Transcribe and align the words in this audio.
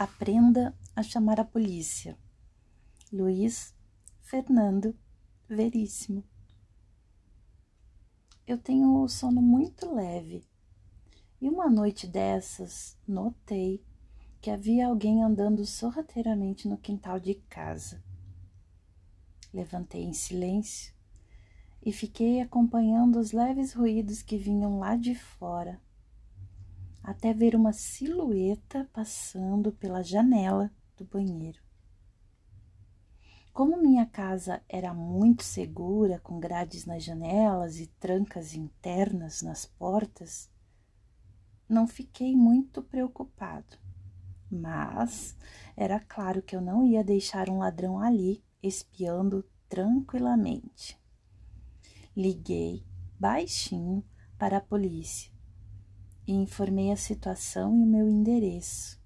Aprenda 0.00 0.78
a 0.94 1.02
chamar 1.02 1.40
a 1.40 1.44
polícia. 1.44 2.16
Luiz 3.12 3.74
Fernando 4.20 4.96
Veríssimo. 5.48 6.22
Eu 8.46 8.58
tenho 8.58 9.02
o 9.02 9.08
sono 9.08 9.42
muito 9.42 9.92
leve 9.92 10.46
e 11.40 11.48
uma 11.48 11.68
noite 11.68 12.06
dessas 12.06 12.96
notei 13.08 13.84
que 14.40 14.52
havia 14.52 14.86
alguém 14.86 15.24
andando 15.24 15.66
sorrateiramente 15.66 16.68
no 16.68 16.78
quintal 16.78 17.18
de 17.18 17.34
casa. 17.34 18.00
Levantei 19.52 20.04
em 20.04 20.12
silêncio 20.12 20.94
e 21.84 21.92
fiquei 21.92 22.40
acompanhando 22.40 23.18
os 23.18 23.32
leves 23.32 23.72
ruídos 23.72 24.22
que 24.22 24.38
vinham 24.38 24.78
lá 24.78 24.94
de 24.94 25.16
fora 25.16 25.82
até 27.08 27.32
ver 27.32 27.56
uma 27.56 27.72
silhueta 27.72 28.86
passando 28.92 29.72
pela 29.72 30.02
janela 30.02 30.70
do 30.94 31.06
banheiro. 31.06 31.58
Como 33.50 33.80
minha 33.80 34.04
casa 34.04 34.62
era 34.68 34.92
muito 34.92 35.42
segura, 35.42 36.20
com 36.20 36.38
grades 36.38 36.84
nas 36.84 37.02
janelas 37.02 37.80
e 37.80 37.86
trancas 37.86 38.52
internas 38.52 39.40
nas 39.40 39.64
portas, 39.64 40.50
não 41.66 41.88
fiquei 41.88 42.36
muito 42.36 42.82
preocupado. 42.82 43.78
Mas 44.50 45.34
era 45.74 45.98
claro 45.98 46.42
que 46.42 46.54
eu 46.54 46.60
não 46.60 46.84
ia 46.86 47.02
deixar 47.02 47.48
um 47.48 47.58
ladrão 47.58 47.98
ali 47.98 48.44
espiando 48.62 49.48
tranquilamente. 49.66 51.00
Liguei 52.14 52.84
baixinho 53.18 54.04
para 54.38 54.58
a 54.58 54.60
polícia 54.60 55.37
e 56.28 56.32
informei 56.32 56.92
a 56.92 56.96
situação 56.96 57.74
e 57.74 57.82
o 57.82 57.86
meu 57.86 58.06
endereço. 58.06 59.00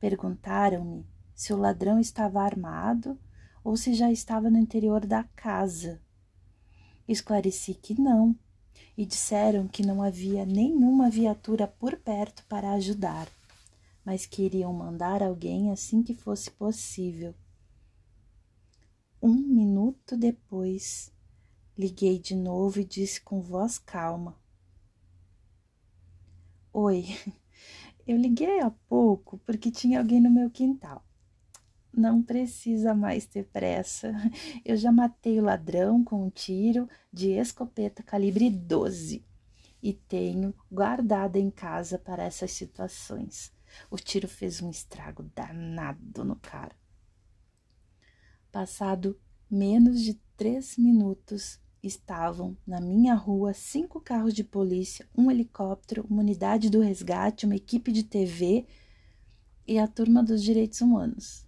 Perguntaram-me 0.00 1.06
se 1.34 1.52
o 1.52 1.58
ladrão 1.58 2.00
estava 2.00 2.40
armado 2.40 3.20
ou 3.62 3.76
se 3.76 3.92
já 3.92 4.10
estava 4.10 4.48
no 4.48 4.56
interior 4.56 5.04
da 5.04 5.24
casa. 5.36 6.00
Esclareci 7.06 7.74
que 7.74 8.00
não 8.00 8.34
e 8.96 9.04
disseram 9.04 9.68
que 9.68 9.84
não 9.84 10.02
havia 10.02 10.46
nenhuma 10.46 11.10
viatura 11.10 11.68
por 11.68 11.98
perto 11.98 12.42
para 12.48 12.72
ajudar, 12.72 13.28
mas 14.02 14.24
que 14.24 14.42
iriam 14.42 14.72
mandar 14.72 15.22
alguém 15.22 15.70
assim 15.70 16.02
que 16.02 16.14
fosse 16.14 16.50
possível. 16.50 17.34
Um 19.20 19.34
minuto 19.34 20.16
depois, 20.16 21.12
liguei 21.76 22.18
de 22.18 22.34
novo 22.34 22.80
e 22.80 22.84
disse 22.84 23.20
com 23.20 23.42
voz 23.42 23.78
calma: 23.78 24.42
Oi, 26.76 27.06
eu 28.04 28.16
liguei 28.16 28.58
há 28.58 28.68
pouco 28.68 29.38
porque 29.46 29.70
tinha 29.70 30.00
alguém 30.00 30.20
no 30.20 30.28
meu 30.28 30.50
quintal. 30.50 31.06
Não 31.96 32.20
precisa 32.20 32.92
mais 32.92 33.26
ter 33.26 33.44
pressa. 33.44 34.12
Eu 34.64 34.76
já 34.76 34.90
matei 34.90 35.38
o 35.38 35.44
ladrão 35.44 36.02
com 36.02 36.26
um 36.26 36.30
tiro 36.30 36.88
de 37.12 37.30
escopeta 37.30 38.02
calibre 38.02 38.50
12 38.50 39.24
e 39.80 39.92
tenho 39.92 40.52
guardado 40.68 41.36
em 41.36 41.48
casa 41.48 41.96
para 41.96 42.24
essas 42.24 42.50
situações. 42.50 43.52
O 43.88 43.96
tiro 43.96 44.26
fez 44.26 44.60
um 44.60 44.68
estrago 44.68 45.22
danado 45.32 46.24
no 46.24 46.34
cara. 46.34 46.74
Passado 48.50 49.16
menos 49.48 50.02
de 50.02 50.14
três 50.36 50.76
minutos, 50.76 51.60
estavam 51.86 52.56
na 52.66 52.80
minha 52.80 53.14
rua 53.14 53.52
cinco 53.52 54.00
carros 54.00 54.32
de 54.32 54.42
polícia, 54.42 55.06
um 55.16 55.30
helicóptero, 55.30 56.06
uma 56.08 56.22
unidade 56.22 56.70
do 56.70 56.80
resgate, 56.80 57.44
uma 57.44 57.56
equipe 57.56 57.92
de 57.92 58.02
TV 58.02 58.66
e 59.66 59.78
a 59.78 59.86
turma 59.86 60.22
dos 60.22 60.42
direitos 60.42 60.80
humanos, 60.80 61.46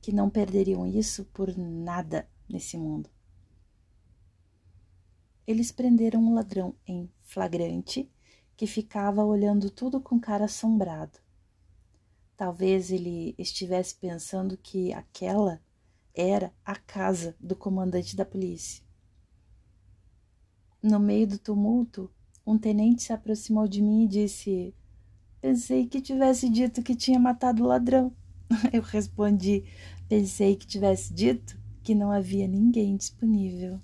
que 0.00 0.12
não 0.12 0.30
perderiam 0.30 0.86
isso 0.86 1.24
por 1.26 1.56
nada 1.56 2.28
nesse 2.48 2.78
mundo. 2.78 3.10
Eles 5.44 5.72
prenderam 5.72 6.20
um 6.20 6.34
ladrão 6.34 6.74
em 6.86 7.10
flagrante 7.22 8.08
que 8.56 8.66
ficava 8.66 9.24
olhando 9.24 9.70
tudo 9.70 10.00
com 10.00 10.20
cara 10.20 10.44
assombrado. 10.44 11.18
Talvez 12.36 12.90
ele 12.90 13.34
estivesse 13.38 13.94
pensando 13.96 14.56
que 14.56 14.92
aquela 14.92 15.60
era 16.14 16.52
a 16.64 16.76
casa 16.76 17.36
do 17.40 17.54
comandante 17.56 18.16
da 18.16 18.24
polícia. 18.24 18.85
No 20.88 21.00
meio 21.00 21.26
do 21.26 21.36
tumulto, 21.36 22.08
um 22.46 22.56
tenente 22.56 23.02
se 23.02 23.12
aproximou 23.12 23.66
de 23.66 23.82
mim 23.82 24.04
e 24.04 24.08
disse: 24.08 24.72
Pensei 25.40 25.84
que 25.84 26.00
tivesse 26.00 26.48
dito 26.48 26.80
que 26.80 26.94
tinha 26.94 27.18
matado 27.18 27.64
o 27.64 27.66
ladrão. 27.66 28.12
Eu 28.72 28.82
respondi: 28.82 29.64
Pensei 30.08 30.54
que 30.54 30.64
tivesse 30.64 31.12
dito 31.12 31.58
que 31.82 31.92
não 31.92 32.12
havia 32.12 32.46
ninguém 32.46 32.96
disponível. 32.96 33.80